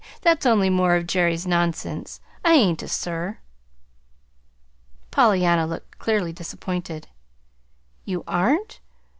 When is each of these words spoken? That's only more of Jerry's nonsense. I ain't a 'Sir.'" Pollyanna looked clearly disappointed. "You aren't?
That's 0.23 0.47
only 0.47 0.71
more 0.71 0.95
of 0.95 1.05
Jerry's 1.05 1.45
nonsense. 1.45 2.21
I 2.43 2.53
ain't 2.53 2.81
a 2.81 2.87
'Sir.'" 2.87 3.37
Pollyanna 5.11 5.67
looked 5.67 5.99
clearly 5.99 6.33
disappointed. 6.33 7.07
"You 8.03 8.23
aren't? 8.27 8.79